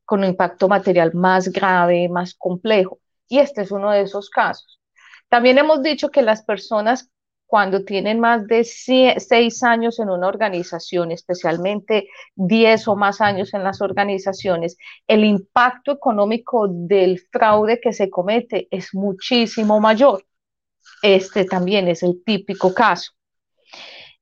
con 0.05 0.21
un 0.21 0.27
impacto 0.27 0.69
material 0.69 1.15
más 1.15 1.49
grave, 1.49 2.09
más 2.09 2.35
complejo. 2.35 3.01
Y 3.27 3.41
este 3.41 3.63
es 3.63 3.73
uno 3.73 3.91
de 3.91 4.03
esos 4.03 4.31
casos. 4.31 4.79
También 5.29 5.59
hemos 5.59 5.83
dicho 5.83 6.11
que 6.11 6.23
las 6.23 6.45
personas 6.45 7.11
cuando 7.53 7.85
tienen 7.85 8.19
más 8.19 8.47
de 8.47 8.65
seis 8.65 9.63
años 9.63 9.99
en 9.99 10.09
una 10.09 10.27
organización, 10.27 11.13
especialmente 11.13 12.09
diez 12.35 12.89
o 12.89 12.97
más 12.97 13.21
años 13.21 13.53
en 13.53 13.63
las 13.63 13.83
organizaciones, 13.83 14.79
el 15.07 15.23
impacto 15.23 15.93
económico 15.93 16.67
del 16.67 17.21
fraude 17.31 17.79
que 17.79 17.93
se 17.93 18.09
comete 18.09 18.69
es 18.71 18.95
muchísimo 18.95 19.81
mayor. 19.81 20.25
Este 21.03 21.45
también 21.45 21.89
es 21.89 22.03
el 22.03 22.25
típico 22.25 22.73
caso. 22.73 23.13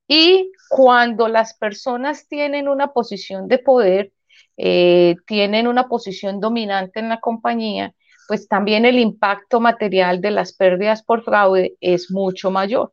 Y 0.09 0.51
cuando 0.69 1.29
las 1.29 1.55
personas 1.55 2.27
tienen 2.27 2.67
una 2.67 2.93
posición 2.93 3.47
de 3.47 3.59
poder, 3.59 4.13
eh, 4.57 5.15
tienen 5.25 5.69
una 5.69 5.87
posición 5.87 6.41
dominante 6.41 6.99
en 6.99 7.09
la 7.09 7.21
compañía, 7.21 7.95
pues 8.27 8.49
también 8.49 8.87
el 8.87 8.99
impacto 8.99 9.61
material 9.61 10.21
de 10.21 10.33
las 10.33 10.53
pérdidas 10.53 11.05
por 11.05 11.23
fraude 11.23 11.77
es 11.81 12.11
mucho 12.11 12.51
mayor. 12.51 12.93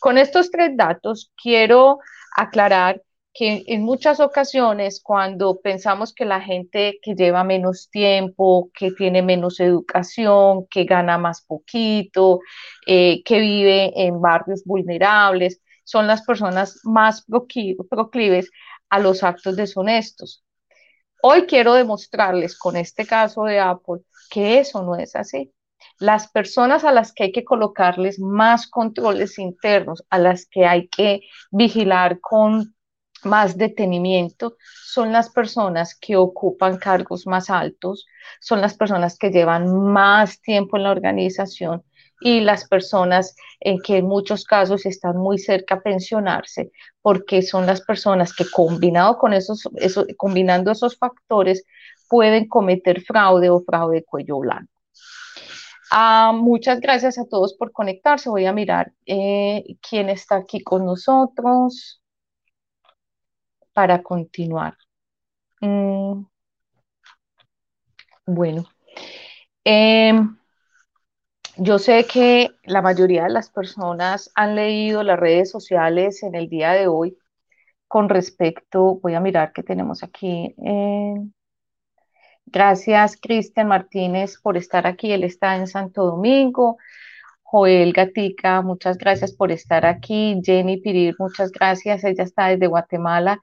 Con 0.00 0.18
estos 0.18 0.50
tres 0.50 0.76
datos 0.76 1.30
quiero 1.40 1.98
aclarar 2.34 3.02
que 3.32 3.62
en 3.66 3.82
muchas 3.82 4.18
ocasiones 4.18 5.00
cuando 5.02 5.60
pensamos 5.60 6.12
que 6.14 6.24
la 6.24 6.40
gente 6.40 6.98
que 7.02 7.14
lleva 7.14 7.44
menos 7.44 7.88
tiempo, 7.90 8.70
que 8.74 8.90
tiene 8.92 9.22
menos 9.22 9.60
educación, 9.60 10.66
que 10.68 10.84
gana 10.84 11.18
más 11.18 11.42
poquito, 11.42 12.40
eh, 12.86 13.22
que 13.24 13.38
vive 13.38 13.92
en 13.94 14.20
barrios 14.20 14.64
vulnerables, 14.64 15.60
son 15.84 16.06
las 16.06 16.22
personas 16.22 16.80
más 16.84 17.24
proclives 17.88 18.50
a 18.88 18.98
los 18.98 19.22
actos 19.22 19.54
deshonestos. 19.56 20.44
Hoy 21.22 21.42
quiero 21.46 21.74
demostrarles 21.74 22.58
con 22.58 22.76
este 22.76 23.06
caso 23.06 23.44
de 23.44 23.60
Apple 23.60 24.00
que 24.30 24.60
eso 24.60 24.82
no 24.82 24.96
es 24.96 25.14
así. 25.14 25.52
Las 26.00 26.30
personas 26.30 26.84
a 26.84 26.92
las 26.92 27.12
que 27.12 27.24
hay 27.24 27.32
que 27.32 27.44
colocarles 27.44 28.18
más 28.18 28.66
controles 28.66 29.38
internos, 29.38 30.02
a 30.08 30.18
las 30.18 30.46
que 30.46 30.64
hay 30.64 30.88
que 30.88 31.20
vigilar 31.50 32.20
con 32.20 32.74
más 33.22 33.58
detenimiento, 33.58 34.56
son 34.82 35.12
las 35.12 35.28
personas 35.28 35.94
que 35.94 36.16
ocupan 36.16 36.78
cargos 36.78 37.26
más 37.26 37.50
altos, 37.50 38.06
son 38.40 38.62
las 38.62 38.78
personas 38.78 39.18
que 39.18 39.30
llevan 39.30 39.92
más 39.92 40.40
tiempo 40.40 40.78
en 40.78 40.84
la 40.84 40.90
organización 40.90 41.82
y 42.22 42.40
las 42.40 42.66
personas 42.66 43.36
en 43.60 43.78
que 43.82 43.98
en 43.98 44.06
muchos 44.06 44.44
casos 44.44 44.86
están 44.86 45.18
muy 45.18 45.36
cerca 45.38 45.74
a 45.74 45.82
pensionarse, 45.82 46.72
porque 47.02 47.42
son 47.42 47.66
las 47.66 47.82
personas 47.82 48.34
que 48.34 48.46
combinado 48.50 49.18
con 49.18 49.34
esos, 49.34 49.68
combinando 50.16 50.70
esos 50.70 50.96
factores 50.96 51.62
pueden 52.08 52.48
cometer 52.48 53.02
fraude 53.02 53.50
o 53.50 53.60
fraude 53.60 53.96
de 53.96 54.04
cuello 54.04 54.38
blanco. 54.38 54.79
Ah, 55.90 56.32
muchas 56.34 56.80
gracias 56.80 57.18
a 57.18 57.26
todos 57.26 57.54
por 57.54 57.72
conectarse. 57.72 58.30
Voy 58.30 58.46
a 58.46 58.52
mirar 58.52 58.92
eh, 59.06 59.64
quién 59.88 60.08
está 60.08 60.36
aquí 60.36 60.62
con 60.62 60.84
nosotros 60.84 62.00
para 63.72 64.02
continuar. 64.02 64.76
Mm, 65.60 66.24
bueno. 68.26 68.64
Em, 69.64 70.36
yo 71.56 71.78
sé 71.78 72.06
que 72.06 72.50
la 72.64 72.82
mayoría 72.82 73.24
de 73.24 73.30
las 73.30 73.50
personas 73.50 74.30
han 74.34 74.54
leído 74.54 75.02
las 75.02 75.18
redes 75.18 75.50
sociales 75.50 76.22
en 76.22 76.34
el 76.34 76.48
día 76.48 76.72
de 76.72 76.86
hoy 76.88 77.18
con 77.88 78.08
respecto, 78.08 79.00
voy 79.02 79.14
a 79.14 79.20
mirar 79.20 79.52
qué 79.52 79.64
tenemos 79.64 80.04
aquí. 80.04 80.54
Gracias, 82.50 83.16
Cristian 83.20 83.68
Martínez, 83.68 84.38
por 84.42 84.56
estar 84.56 84.86
aquí. 84.86 85.12
Él 85.12 85.24
está 85.24 85.56
en 85.56 85.66
Santo 85.66 86.04
Domingo. 86.04 86.78
Joel 87.42 87.92
Gatica, 87.92 88.62
muchas 88.62 88.98
gracias 88.98 89.32
por 89.32 89.50
estar 89.52 89.84
aquí. 89.86 90.40
Jenny 90.44 90.80
Pirir, 90.80 91.16
muchas 91.18 91.50
gracias. 91.52 92.04
Ella 92.04 92.24
está 92.24 92.48
desde 92.48 92.66
Guatemala. 92.68 93.40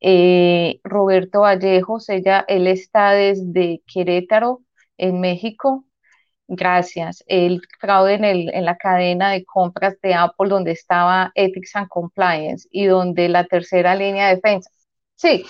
Eh, 0.00 0.80
Roberto 0.84 1.40
Vallejos, 1.42 2.08
ella, 2.08 2.44
él 2.48 2.66
está 2.66 3.12
desde 3.12 3.82
Querétaro, 3.86 4.62
en 4.98 5.20
México. 5.20 5.86
Gracias. 6.48 7.24
El 7.26 7.62
fraude 7.80 8.14
en, 8.14 8.24
el, 8.24 8.54
en 8.54 8.64
la 8.66 8.76
cadena 8.76 9.30
de 9.30 9.44
compras 9.44 9.96
de 10.02 10.14
Apple 10.14 10.48
donde 10.50 10.72
estaba 10.72 11.32
Ethics 11.34 11.76
and 11.76 11.88
Compliance 11.88 12.68
y 12.70 12.86
donde 12.86 13.28
la 13.28 13.44
tercera 13.46 13.94
línea 13.94 14.28
de 14.28 14.36
defensa. 14.36 14.70
Sí, 15.16 15.44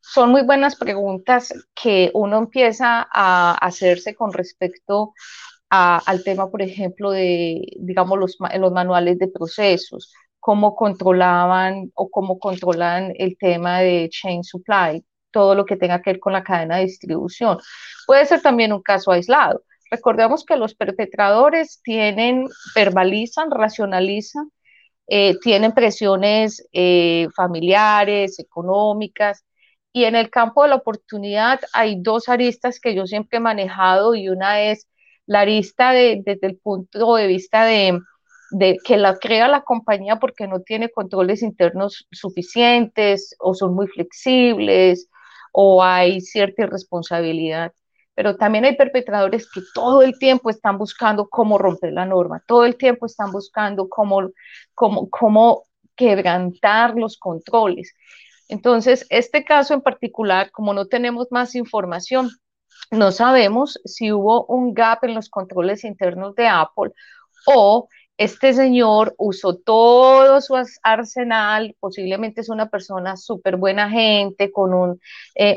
son 0.00 0.30
muy 0.30 0.42
buenas 0.42 0.76
preguntas 0.76 1.52
que 1.74 2.10
uno 2.14 2.38
empieza 2.38 3.06
a 3.12 3.54
hacerse 3.54 4.14
con 4.14 4.32
respecto 4.32 5.14
al 5.68 6.24
tema, 6.24 6.50
por 6.50 6.62
ejemplo, 6.62 7.12
de, 7.12 7.62
digamos, 7.78 8.18
los, 8.18 8.36
los 8.58 8.72
manuales 8.72 9.18
de 9.18 9.28
procesos, 9.28 10.12
cómo 10.40 10.74
controlaban 10.74 11.92
o 11.94 12.10
cómo 12.10 12.38
controlan 12.40 13.12
el 13.16 13.36
tema 13.38 13.78
de 13.80 14.08
chain 14.10 14.42
supply, 14.42 15.04
todo 15.30 15.54
lo 15.54 15.64
que 15.64 15.76
tenga 15.76 16.02
que 16.02 16.10
ver 16.10 16.20
con 16.20 16.32
la 16.32 16.42
cadena 16.42 16.78
de 16.78 16.86
distribución. 16.86 17.58
Puede 18.06 18.26
ser 18.26 18.42
también 18.42 18.72
un 18.72 18.82
caso 18.82 19.12
aislado 19.12 19.62
Recordemos 19.90 20.44
que 20.44 20.56
los 20.56 20.74
perpetradores 20.74 21.80
tienen, 21.82 22.46
verbalizan, 22.76 23.50
racionalizan, 23.50 24.52
eh, 25.08 25.36
tienen 25.40 25.72
presiones 25.72 26.64
eh, 26.72 27.26
familiares, 27.34 28.38
económicas, 28.38 29.44
y 29.92 30.04
en 30.04 30.14
el 30.16 30.30
campo 30.30 30.62
de 30.62 30.70
la 30.70 30.76
oportunidad 30.76 31.60
hay 31.72 32.00
dos 32.00 32.28
aristas 32.28 32.80
que 32.80 32.94
yo 32.94 33.06
siempre 33.06 33.38
he 33.38 33.40
manejado 33.40 34.14
y 34.14 34.28
una 34.28 34.62
es 34.62 34.88
la 35.26 35.40
arista 35.40 35.92
desde 35.92 36.38
el 36.42 36.58
punto 36.58 37.16
de 37.16 37.26
vista 37.26 37.64
de, 37.64 37.98
de, 38.52 38.78
que 38.84 38.96
la 38.96 39.16
crea 39.16 39.48
la 39.48 39.62
compañía 39.62 40.16
porque 40.16 40.46
no 40.46 40.60
tiene 40.60 40.90
controles 40.90 41.42
internos 41.42 42.06
suficientes 42.12 43.34
o 43.38 43.54
son 43.54 43.74
muy 43.74 43.86
flexibles 43.88 45.08
o 45.52 45.82
hay 45.82 46.20
cierta 46.20 46.62
irresponsabilidad 46.64 47.72
pero 48.20 48.36
también 48.36 48.66
hay 48.66 48.76
perpetradores 48.76 49.50
que 49.50 49.62
todo 49.72 50.02
el 50.02 50.18
tiempo 50.18 50.50
están 50.50 50.76
buscando 50.76 51.26
cómo 51.30 51.56
romper 51.56 51.94
la 51.94 52.04
norma, 52.04 52.42
todo 52.46 52.66
el 52.66 52.76
tiempo 52.76 53.06
están 53.06 53.32
buscando 53.32 53.88
cómo, 53.88 54.28
cómo, 54.74 55.08
cómo 55.08 55.64
quebrantar 55.96 56.96
los 56.96 57.16
controles. 57.16 57.94
Entonces, 58.50 59.06
este 59.10 59.44
caso 59.44 59.74
en 59.74 59.80
particular, 59.80 60.50
como 60.50 60.74
no 60.74 60.86
tenemos 60.86 61.28
más 61.30 61.54
información, 61.54 62.30
no 62.90 63.12
sabemos 63.12 63.80
si 63.84 64.12
hubo 64.12 64.44
un 64.46 64.74
gap 64.74 65.04
en 65.04 65.14
los 65.14 65.28
controles 65.28 65.84
internos 65.84 66.34
de 66.34 66.48
Apple 66.48 66.92
o 67.46 67.88
este 68.20 68.52
señor 68.52 69.14
usó 69.16 69.56
todo 69.56 70.42
su 70.42 70.54
arsenal, 70.82 71.74
posiblemente 71.80 72.42
es 72.42 72.50
una 72.50 72.68
persona 72.68 73.16
súper 73.16 73.56
buena 73.56 73.88
gente, 73.88 74.52
con 74.52 74.74
un, 74.74 75.00
eh, 75.34 75.56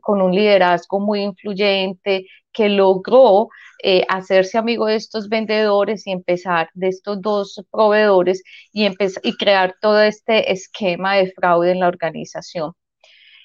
con 0.00 0.22
un 0.22 0.34
liderazgo 0.34 1.00
muy 1.00 1.20
influyente, 1.20 2.26
que 2.50 2.70
logró 2.70 3.48
eh, 3.82 4.06
hacerse 4.08 4.56
amigo 4.56 4.86
de 4.86 4.96
estos 4.96 5.28
vendedores 5.28 6.06
y 6.06 6.12
empezar 6.12 6.70
de 6.72 6.88
estos 6.88 7.20
dos 7.20 7.62
proveedores 7.70 8.42
y, 8.72 8.86
y 8.86 9.36
crear 9.36 9.74
todo 9.78 10.00
este 10.00 10.50
esquema 10.50 11.16
de 11.16 11.30
fraude 11.32 11.72
en 11.72 11.80
la 11.80 11.88
organización. 11.88 12.72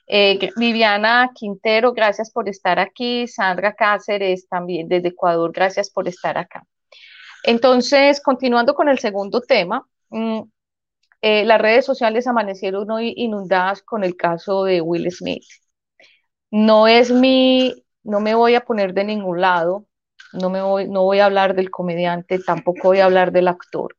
Eh, 0.07 0.51
Viviana 0.55 1.31
Quintero, 1.35 1.91
gracias 1.91 2.31
por 2.31 2.47
estar 2.47 2.79
aquí. 2.79 3.27
Sandra 3.27 3.73
Cáceres, 3.73 4.47
también 4.47 4.87
desde 4.87 5.09
Ecuador, 5.09 5.51
gracias 5.51 5.89
por 5.89 6.07
estar 6.07 6.37
acá. 6.37 6.63
Entonces, 7.43 8.21
continuando 8.21 8.73
con 8.75 8.89
el 8.89 8.99
segundo 8.99 9.41
tema, 9.41 9.87
mm, 10.09 10.41
eh, 11.21 11.45
las 11.45 11.61
redes 11.61 11.85
sociales 11.85 12.27
amanecieron 12.27 12.89
hoy 12.91 13.13
inundadas 13.17 13.81
con 13.81 14.03
el 14.03 14.15
caso 14.17 14.63
de 14.63 14.81
Will 14.81 15.11
Smith. 15.11 15.43
No 16.51 16.87
es 16.87 17.11
mi, 17.11 17.73
no 18.03 18.19
me 18.19 18.35
voy 18.35 18.55
a 18.55 18.65
poner 18.65 18.93
de 18.93 19.03
ningún 19.03 19.41
lado, 19.41 19.85
no, 20.33 20.49
me 20.49 20.61
voy, 20.61 20.87
no 20.87 21.03
voy 21.03 21.19
a 21.19 21.25
hablar 21.25 21.55
del 21.55 21.69
comediante, 21.71 22.39
tampoco 22.39 22.89
voy 22.89 22.99
a 22.99 23.05
hablar 23.05 23.31
del 23.31 23.47
actor. 23.47 23.95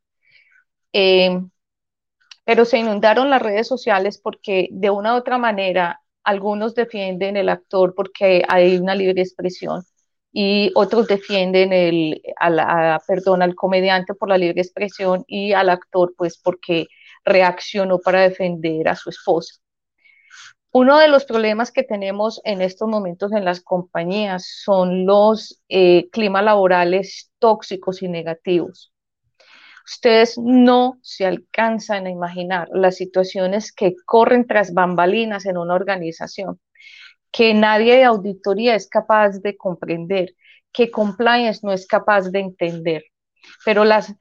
Eh, 0.92 1.40
pero 2.44 2.64
se 2.64 2.78
inundaron 2.78 3.30
las 3.30 3.42
redes 3.42 3.68
sociales 3.68 4.18
porque 4.18 4.68
de 4.70 4.90
una 4.90 5.14
u 5.14 5.18
otra 5.18 5.38
manera 5.38 6.00
algunos 6.24 6.74
defienden 6.74 7.36
el 7.36 7.48
actor 7.48 7.94
porque 7.94 8.42
hay 8.48 8.78
una 8.78 8.94
libre 8.94 9.22
expresión 9.22 9.84
y 10.32 10.70
otros 10.74 11.08
defienden 11.08 11.72
al 12.38 13.54
comediante 13.54 14.14
por 14.14 14.28
la 14.28 14.38
libre 14.38 14.60
expresión 14.60 15.24
y 15.26 15.52
al 15.52 15.70
actor 15.70 16.14
pues 16.16 16.38
porque 16.38 16.86
reaccionó 17.24 17.98
para 17.98 18.22
defender 18.22 18.88
a 18.88 18.96
su 18.96 19.10
esposa. 19.10 19.54
Uno 20.70 20.98
de 20.98 21.08
los 21.08 21.24
problemas 21.24 21.72
que 21.72 21.82
tenemos 21.82 22.40
en 22.44 22.60
estos 22.60 22.88
momentos 22.88 23.32
en 23.32 23.44
las 23.44 23.62
compañías 23.62 24.46
son 24.64 25.06
los 25.06 25.62
eh, 25.68 26.10
climas 26.10 26.44
laborales 26.44 27.32
tóxicos 27.38 28.02
y 28.02 28.08
negativos. 28.08 28.92
Ustedes 29.86 30.36
no 30.36 30.98
se 31.00 31.24
alcanzan 31.24 32.06
a 32.06 32.10
imaginar 32.10 32.68
las 32.70 32.96
situaciones 32.96 33.72
que 33.72 33.94
corren 34.04 34.46
tras 34.46 34.74
bambalinas 34.74 35.46
en 35.46 35.56
una 35.56 35.74
organización 35.74 36.60
que 37.38 37.54
nadie 37.54 37.94
de 37.94 38.02
auditoría 38.02 38.74
es 38.74 38.88
capaz 38.88 39.38
de 39.38 39.56
comprender, 39.56 40.34
que 40.72 40.90
compliance 40.90 41.60
no 41.62 41.72
es 41.72 41.86
capaz 41.86 42.32
de 42.32 42.40
entender. 42.40 43.04
Pero 43.64 43.84
las, 43.84 44.12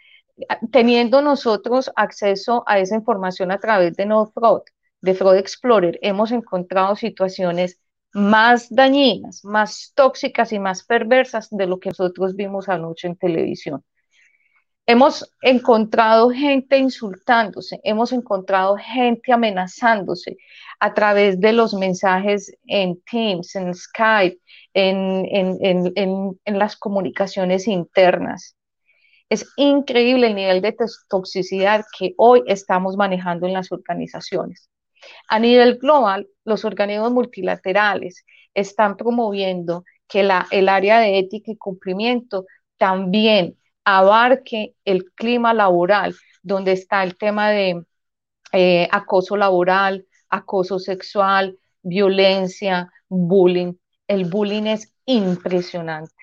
teniendo 0.71 1.23
nosotros 1.23 1.91
acceso 1.95 2.63
a 2.67 2.77
esa 2.77 2.93
información 2.93 3.51
a 3.51 3.59
través 3.59 3.95
de 3.95 4.05
No 4.05 4.27
Fraud, 4.27 4.61
de 5.01 5.15
Fraud 5.15 5.35
Explorer, 5.37 5.97
hemos 6.03 6.31
encontrado 6.31 6.95
situaciones 6.95 7.79
más 8.13 8.67
dañinas, 8.69 9.43
más 9.43 9.93
tóxicas 9.95 10.53
y 10.53 10.59
más 10.59 10.83
perversas 10.85 11.47
de 11.49 11.65
lo 11.65 11.79
que 11.79 11.89
nosotros 11.89 12.35
vimos 12.35 12.69
anoche 12.69 13.07
en 13.07 13.15
televisión. 13.15 13.83
Hemos 14.89 15.29
encontrado 15.41 16.29
gente 16.29 16.77
insultándose, 16.77 17.81
hemos 17.83 18.13
encontrado 18.13 18.77
gente 18.77 19.33
amenazándose 19.33 20.37
a 20.79 20.93
través 20.93 21.41
de 21.41 21.51
los 21.51 21.73
mensajes 21.73 22.55
en 22.67 23.01
Teams, 23.01 23.53
en 23.57 23.73
Skype, 23.75 24.39
en, 24.73 26.39
las 26.45 26.77
comunicaciones 26.77 27.67
internas. 27.67 28.55
Es 29.27 29.45
increíble 29.57 30.27
el 30.27 30.35
nivel 30.35 30.61
de 30.61 30.73
toxicidad 31.09 31.83
que 31.99 32.13
hoy 32.15 32.43
estamos 32.47 32.95
manejando 32.95 33.45
en 33.45 33.51
las 33.51 33.73
organizaciones. 33.73 34.69
A 35.27 35.37
nivel 35.37 35.79
global, 35.79 36.29
los 36.45 36.63
organismos 36.63 37.11
multilaterales 37.11 38.25
están 38.53 38.95
promoviendo 38.95 39.83
que 40.07 40.23
la, 40.23 40.47
el 40.49 40.69
área 40.69 41.01
de 41.01 41.19
ética 41.19 41.51
y 41.51 41.57
cumplimiento 41.57 42.45
también 42.77 43.57
abarque 43.89 44.75
el 44.83 45.13
clima 45.13 45.53
laboral, 45.53 46.13
donde 46.43 46.73
está 46.73 47.03
el 47.03 47.15
tema 47.15 47.51
de 47.51 47.85
eh, 48.51 48.89
acoso 48.91 49.37
laboral, 49.37 50.05
acoso 50.27 50.77
sexual, 50.77 51.57
violencia, 51.83 52.91
bullying. 53.07 53.75
El 54.05 54.25
bullying 54.25 54.63
es 54.63 54.93
impresionante. 55.05 56.13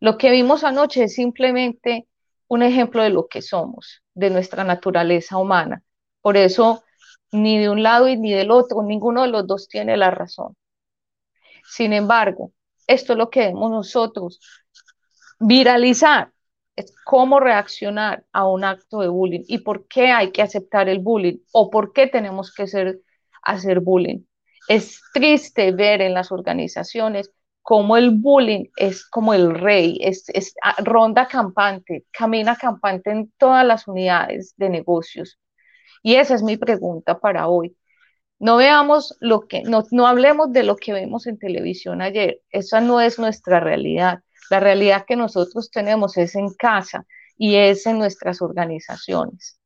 Lo 0.00 0.18
que 0.18 0.32
vimos 0.32 0.64
anoche 0.64 1.04
es 1.04 1.14
simplemente 1.14 2.08
un 2.48 2.64
ejemplo 2.64 3.04
de 3.04 3.10
lo 3.10 3.28
que 3.28 3.42
somos, 3.42 4.02
de 4.14 4.30
nuestra 4.30 4.64
naturaleza 4.64 5.36
humana. 5.36 5.84
Por 6.20 6.36
eso, 6.36 6.82
ni 7.30 7.58
de 7.58 7.70
un 7.70 7.84
lado 7.84 8.08
y 8.08 8.16
ni 8.16 8.32
del 8.32 8.50
otro, 8.50 8.82
ninguno 8.82 9.22
de 9.22 9.28
los 9.28 9.46
dos 9.46 9.68
tiene 9.68 9.96
la 9.96 10.10
razón. 10.10 10.56
Sin 11.64 11.92
embargo, 11.92 12.50
esto 12.88 13.12
es 13.12 13.18
lo 13.18 13.30
que 13.30 13.42
debemos 13.42 13.70
nosotros 13.70 14.40
viralizar 15.38 16.34
es 16.76 16.94
cómo 17.04 17.40
reaccionar 17.40 18.24
a 18.32 18.48
un 18.48 18.64
acto 18.64 19.00
de 19.00 19.08
bullying 19.08 19.44
y 19.46 19.58
por 19.58 19.86
qué 19.88 20.08
hay 20.08 20.32
que 20.32 20.42
aceptar 20.42 20.88
el 20.88 20.98
bullying 20.98 21.38
o 21.52 21.70
por 21.70 21.92
qué 21.92 22.06
tenemos 22.06 22.52
que 22.52 22.66
ser, 22.66 23.00
hacer 23.42 23.80
bullying. 23.80 24.24
Es 24.68 25.00
triste 25.12 25.72
ver 25.72 26.00
en 26.02 26.14
las 26.14 26.32
organizaciones 26.32 27.30
cómo 27.62 27.96
el 27.96 28.10
bullying 28.10 28.66
es 28.76 29.06
como 29.06 29.34
el 29.34 29.54
rey, 29.54 29.98
es, 30.02 30.26
ah, 30.62 30.76
ronda 30.84 31.26
campante, 31.28 32.04
camina 32.10 32.56
campante 32.56 33.10
en 33.10 33.32
todas 33.38 33.66
las 33.66 33.88
unidades 33.88 34.54
de 34.56 34.68
negocios. 34.68 35.38
Y 36.02 36.16
esa 36.16 36.34
es 36.34 36.42
mi 36.42 36.56
pregunta 36.58 37.20
para 37.20 37.48
hoy. 37.48 37.76
No 38.38 38.56
veamos 38.58 39.16
lo 39.20 39.48
que, 39.48 39.62
no, 39.62 39.84
no 39.92 40.06
hablemos 40.06 40.52
de 40.52 40.64
lo 40.64 40.76
que 40.76 40.92
vemos 40.92 41.26
en 41.26 41.38
televisión 41.38 42.02
ayer. 42.02 42.40
Esa 42.50 42.80
no 42.80 43.00
es 43.00 43.18
nuestra 43.18 43.60
realidad. 43.60 44.20
La 44.50 44.60
realidad 44.60 45.04
que 45.06 45.16
nosotros 45.16 45.70
tenemos 45.70 46.16
es 46.16 46.34
en 46.34 46.52
casa 46.54 47.06
y 47.36 47.56
es 47.56 47.86
en 47.86 47.98
nuestras 47.98 48.42
organizaciones. 48.42 49.58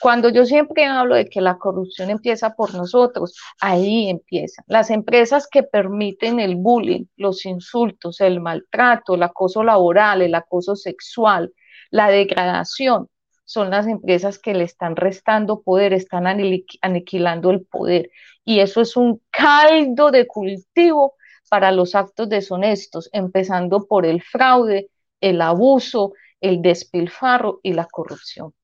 Cuando 0.00 0.28
yo 0.28 0.44
siempre 0.44 0.84
hablo 0.86 1.14
de 1.14 1.26
que 1.26 1.40
la 1.40 1.56
corrupción 1.56 2.10
empieza 2.10 2.54
por 2.54 2.74
nosotros, 2.74 3.38
ahí 3.60 4.10
empieza. 4.10 4.64
Las 4.66 4.90
empresas 4.90 5.46
que 5.48 5.62
permiten 5.62 6.40
el 6.40 6.56
bullying, 6.56 7.04
los 7.16 7.46
insultos, 7.46 8.20
el 8.20 8.40
maltrato, 8.40 9.14
el 9.14 9.22
acoso 9.22 9.62
laboral, 9.62 10.22
el 10.22 10.34
acoso 10.34 10.74
sexual, 10.74 11.52
la 11.90 12.08
degradación, 12.08 13.08
son 13.44 13.70
las 13.70 13.86
empresas 13.86 14.38
que 14.38 14.54
le 14.54 14.64
están 14.64 14.96
restando 14.96 15.62
poder, 15.62 15.92
están 15.92 16.26
aniquilando 16.26 17.50
el 17.50 17.64
poder. 17.64 18.10
Y 18.44 18.60
eso 18.60 18.80
es 18.80 18.96
un 18.96 19.20
caldo 19.30 20.10
de 20.10 20.26
cultivo 20.26 21.14
para 21.48 21.72
los 21.72 21.94
actos 21.94 22.28
deshonestos, 22.28 23.08
empezando 23.12 23.86
por 23.86 24.06
el 24.06 24.22
fraude, 24.22 24.90
el 25.20 25.40
abuso, 25.40 26.12
el 26.40 26.62
despilfarro 26.62 27.60
y 27.62 27.72
la 27.72 27.86
corrupción. 27.86 28.54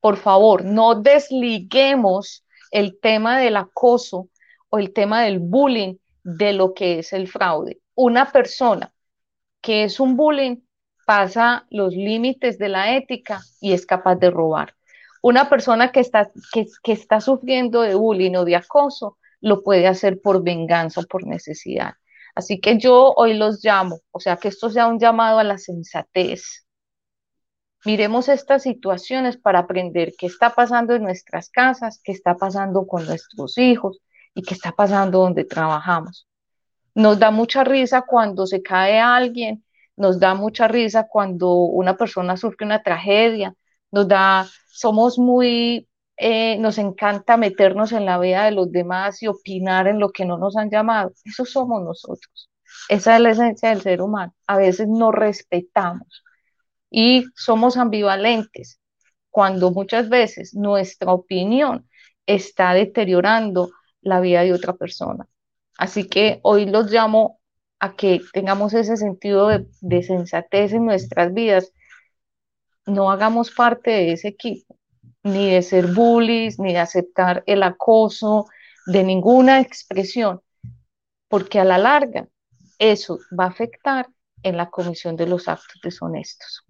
Por 0.00 0.16
favor, 0.16 0.64
no 0.64 0.96
desliguemos 0.96 2.44
el 2.70 2.98
tema 3.00 3.38
del 3.38 3.56
acoso 3.56 4.28
o 4.68 4.78
el 4.78 4.92
tema 4.92 5.22
del 5.22 5.38
bullying 5.38 5.96
de 6.24 6.52
lo 6.52 6.74
que 6.74 6.98
es 6.98 7.12
el 7.12 7.28
fraude. 7.28 7.80
Una 7.94 8.30
persona 8.32 8.92
que 9.60 9.84
es 9.84 10.00
un 10.00 10.16
bullying 10.16 10.56
pasa 11.06 11.66
los 11.70 11.94
límites 11.94 12.58
de 12.58 12.68
la 12.68 12.96
ética 12.96 13.40
y 13.60 13.72
es 13.72 13.86
capaz 13.86 14.16
de 14.16 14.30
robar. 14.30 14.74
Una 15.20 15.48
persona 15.48 15.92
que 15.92 16.00
está, 16.00 16.32
que, 16.52 16.66
que 16.82 16.92
está 16.92 17.20
sufriendo 17.20 17.82
de 17.82 17.94
bullying 17.94 18.34
o 18.34 18.44
de 18.44 18.56
acoso 18.56 19.18
lo 19.42 19.62
puede 19.62 19.86
hacer 19.86 20.22
por 20.22 20.42
venganza 20.42 21.00
o 21.02 21.04
por 21.04 21.26
necesidad. 21.26 21.94
Así 22.34 22.60
que 22.60 22.78
yo 22.78 23.12
hoy 23.16 23.34
los 23.34 23.62
llamo, 23.62 24.00
o 24.10 24.20
sea, 24.20 24.38
que 24.38 24.48
esto 24.48 24.70
sea 24.70 24.86
un 24.86 24.98
llamado 24.98 25.38
a 25.38 25.44
la 25.44 25.58
sensatez. 25.58 26.66
Miremos 27.84 28.28
estas 28.28 28.62
situaciones 28.62 29.36
para 29.36 29.58
aprender 29.58 30.14
qué 30.16 30.26
está 30.26 30.54
pasando 30.54 30.94
en 30.94 31.02
nuestras 31.02 31.50
casas, 31.50 32.00
qué 32.02 32.12
está 32.12 32.36
pasando 32.36 32.86
con 32.86 33.04
nuestros 33.04 33.58
hijos 33.58 34.00
y 34.34 34.42
qué 34.42 34.54
está 34.54 34.72
pasando 34.72 35.18
donde 35.18 35.44
trabajamos. 35.44 36.26
Nos 36.94 37.18
da 37.18 37.30
mucha 37.30 37.64
risa 37.64 38.02
cuando 38.02 38.46
se 38.46 38.62
cae 38.62 39.00
alguien, 39.00 39.64
nos 39.96 40.20
da 40.20 40.34
mucha 40.34 40.68
risa 40.68 41.08
cuando 41.08 41.54
una 41.54 41.96
persona 41.96 42.36
sufre 42.36 42.64
una 42.64 42.82
tragedia, 42.82 43.54
nos 43.90 44.06
da, 44.08 44.46
somos 44.68 45.18
muy 45.18 45.88
eh, 46.22 46.58
nos 46.58 46.78
encanta 46.78 47.36
meternos 47.36 47.92
en 47.92 48.04
la 48.06 48.18
vida 48.18 48.44
de 48.44 48.52
los 48.52 48.70
demás 48.70 49.22
y 49.22 49.28
opinar 49.28 49.88
en 49.88 49.98
lo 49.98 50.10
que 50.10 50.24
no 50.24 50.38
nos 50.38 50.56
han 50.56 50.70
llamado. 50.70 51.12
Eso 51.24 51.44
somos 51.44 51.82
nosotros. 51.82 52.50
Esa 52.88 53.16
es 53.16 53.22
la 53.22 53.30
esencia 53.30 53.70
del 53.70 53.82
ser 53.82 54.02
humano. 54.02 54.34
A 54.46 54.56
veces 54.56 54.88
no 54.88 55.12
respetamos 55.12 56.24
y 56.90 57.24
somos 57.34 57.76
ambivalentes 57.76 58.80
cuando 59.30 59.70
muchas 59.70 60.08
veces 60.08 60.54
nuestra 60.54 61.12
opinión 61.12 61.88
está 62.26 62.74
deteriorando 62.74 63.70
la 64.00 64.20
vida 64.20 64.42
de 64.42 64.52
otra 64.52 64.74
persona. 64.74 65.26
Así 65.78 66.08
que 66.08 66.40
hoy 66.42 66.66
los 66.66 66.90
llamo 66.90 67.40
a 67.80 67.96
que 67.96 68.20
tengamos 68.32 68.74
ese 68.74 68.96
sentido 68.96 69.48
de, 69.48 69.66
de 69.80 70.02
sensatez 70.02 70.72
en 70.72 70.84
nuestras 70.86 71.34
vidas 71.34 71.72
no 72.86 73.10
hagamos 73.10 73.50
parte 73.50 73.90
de 73.90 74.12
ese 74.12 74.28
equipo, 74.28 74.76
ni 75.22 75.50
de 75.50 75.62
ser 75.62 75.86
bullies, 75.88 76.58
ni 76.58 76.72
de 76.72 76.78
aceptar 76.78 77.42
el 77.46 77.62
acoso, 77.62 78.46
de 78.86 79.04
ninguna 79.04 79.60
expresión, 79.60 80.40
porque 81.28 81.60
a 81.60 81.64
la 81.64 81.78
larga 81.78 82.28
eso 82.78 83.18
va 83.38 83.44
a 83.44 83.48
afectar 83.48 84.08
en 84.42 84.56
la 84.56 84.70
comisión 84.70 85.16
de 85.16 85.26
los 85.26 85.48
actos 85.48 85.80
deshonestos. 85.82 86.64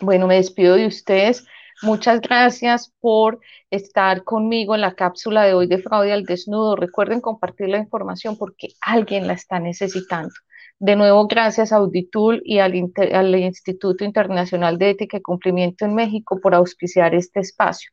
Bueno, 0.00 0.28
me 0.28 0.36
despido 0.36 0.76
de 0.76 0.86
ustedes. 0.86 1.44
Muchas 1.82 2.20
gracias 2.20 2.92
por 3.00 3.40
estar 3.70 4.24
conmigo 4.24 4.74
en 4.74 4.80
la 4.80 4.94
cápsula 4.94 5.44
de 5.44 5.54
hoy 5.54 5.66
de 5.66 5.78
fraude 5.78 6.12
al 6.12 6.24
desnudo. 6.24 6.76
Recuerden 6.76 7.20
compartir 7.20 7.68
la 7.68 7.78
información 7.78 8.36
porque 8.36 8.68
alguien 8.80 9.26
la 9.26 9.32
está 9.32 9.58
necesitando. 9.58 10.34
De 10.80 10.94
nuevo, 10.94 11.26
gracias 11.26 11.72
a 11.72 11.76
Auditul 11.76 12.40
y 12.44 12.60
al, 12.60 12.72
al, 13.12 13.34
Instituto 13.34 14.04
Internacional 14.04 14.78
de 14.78 14.90
Ética 14.90 15.16
y 15.16 15.22
Cumplimiento 15.22 15.84
en 15.84 15.94
México 15.94 16.38
por 16.40 16.54
auspiciar 16.54 17.14
este 17.14 17.40
espacio. 17.40 17.90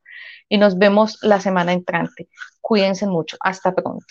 Y 0.50 0.58
nos 0.58 0.78
vemos 0.78 1.18
la 1.24 1.40
semana 1.42 1.74
entrante. 1.74 2.30
Cuídense 2.62 3.08
mucho. 3.08 3.38
Hasta 3.40 3.74
pronto. 3.74 4.06